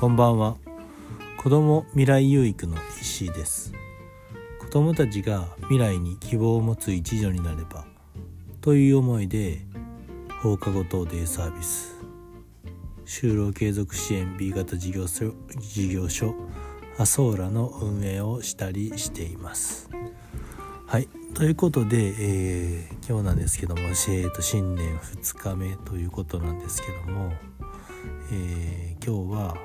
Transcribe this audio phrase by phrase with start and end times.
[0.00, 0.56] こんばんは。
[1.36, 3.74] 子供未来有育の石井です。
[4.58, 7.84] 子供たちが未来に希望を持つ一助になれば
[8.62, 9.60] という思いで
[10.40, 11.98] 放課後等デイサービス。
[13.04, 16.34] 就労継続支援 B 型事業所事業所
[16.96, 19.90] アソーラの運営をしたりしています。
[20.86, 21.08] はい。
[21.34, 27.34] ということで、えー、今日なんですけども、えー、と新年2日目ということなんですけども、
[28.32, 29.58] えー、今日は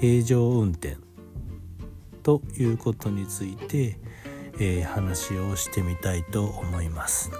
[0.00, 0.96] 平常運転
[2.22, 3.98] ということについて、
[4.60, 7.30] えー、話をしてみたいと思います。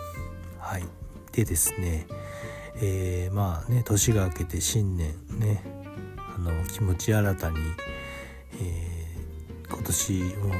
[0.59, 0.85] はい、
[1.33, 2.07] でですね、
[2.80, 5.63] えー、まあね年が明けて新年ね
[6.16, 7.57] あの気持ち新たに、
[8.61, 10.55] えー、今年も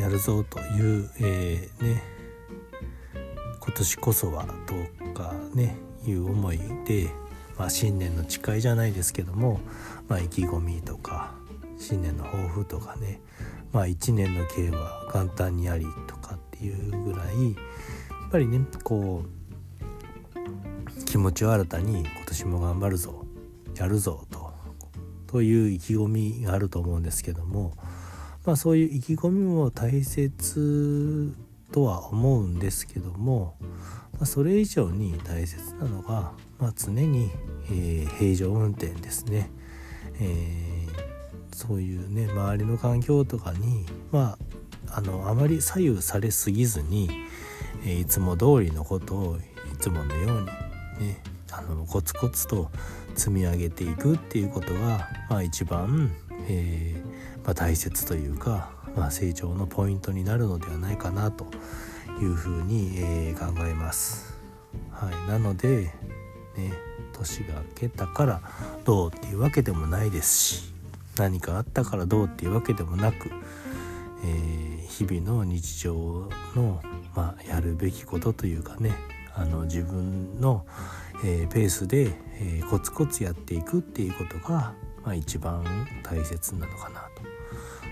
[0.00, 2.02] やるぞという、えー、ね
[3.60, 7.10] 今年こそはとかねいう思いで、
[7.56, 9.60] まあ、新年の誓いじゃないですけども、
[10.08, 11.32] まあ、意気込みとか
[11.82, 13.20] 新年の抱負とかね、
[13.72, 17.58] まあ、1年の計は元旦にありとかっていうぐらいや
[18.28, 23.26] っぱりねこう気持ちを新たに今年も頑張るぞ
[23.76, 24.52] やるぞと
[25.26, 27.72] という意気込みがあると思うんですけども
[28.44, 31.32] まあ、そういう意気込みも大切
[31.70, 33.54] とは思うんですけども、
[34.14, 37.30] まあ、それ以上に大切なのが、まあ、常に、
[37.70, 39.50] えー、平常運転ですね、
[40.20, 40.71] えー、
[41.66, 44.36] そういうね周りの環境とかに、ま
[44.88, 47.08] あ、あのあまり左右されすぎずに、
[47.86, 52.70] え、いつも通りのことをいつものようにねあのコツコツと
[53.14, 56.10] 積み上げていくっていうことが、まあ、一番、
[56.48, 61.46] えーまあ、大切というか、まあ、成長のポイントになるのではないかなと
[62.20, 64.36] いうふうに、えー、考えます。
[64.90, 65.92] はい、なので、
[66.56, 66.72] ね、
[67.12, 68.40] 年が明けたから
[68.84, 70.71] どうっていうわけでもないですし
[71.16, 73.30] 何かあったからどうっていうわけでもなく、
[74.24, 76.82] えー、日々の日常の、
[77.14, 78.92] まあ、やるべきことというかね
[79.34, 80.66] あの自分の、
[81.24, 84.74] えー、ペースで、えー、コツコツやっていくっていうことが、
[85.04, 85.64] まあ、一番
[86.02, 87.22] 大切なのかなと。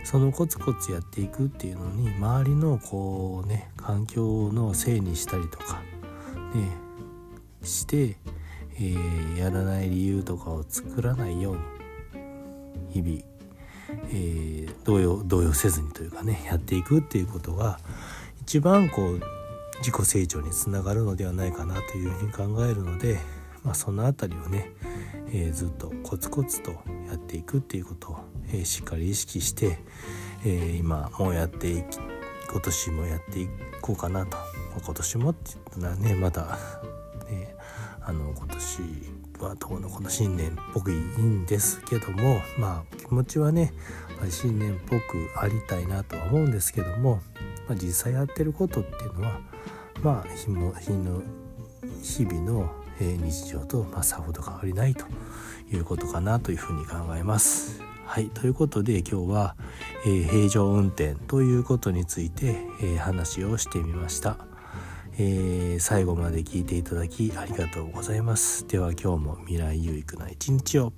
[0.05, 5.83] そのコツコツやっていくっていうのに周りのこうね環境のせいにしたりとか
[6.55, 6.71] ね
[7.63, 8.17] して、
[8.77, 11.80] えー、やらない理由とかを作らないように
[12.91, 13.23] 日々、
[14.11, 17.79] えー、動揺動揺せずにというかねやっていくっていうことが
[18.43, 19.21] 一番こう
[19.79, 23.19] 自己成長につながるのではないかなというふうに考えるので、
[23.63, 24.71] まあ、その辺りをね、
[25.29, 26.73] えー、ずっとコツコツと
[27.09, 28.19] やっていくっていうことを
[28.53, 29.79] えしっかり意識して、
[30.45, 31.99] え今もうやっていき
[32.51, 33.49] 今年もやってい
[33.81, 34.37] こうかなと。
[34.37, 36.59] ま今年もって言ったらねまだ
[37.29, 37.55] ね
[38.01, 38.83] あの今年
[39.45, 43.73] はどうのこの新年っぽくいいんですけどもまあ気持ちはね
[44.29, 47.21] 新年っぽくありたいなとは思うんですけども、
[47.69, 49.41] まあ、実際やってることっていうのは
[50.03, 51.23] まあ日も日の
[52.03, 55.07] 日々の日常とまさほど変わりないと
[55.73, 57.83] いうことかなというふうに考えます。
[58.05, 59.55] はいということで今日は、
[60.05, 64.37] えー、平常運転ということについて、えー、話をしてみました、
[65.23, 68.67] えー、最後まで聞いていただきありがとうございます。
[68.67, 70.95] では今日も未来有益な一日を。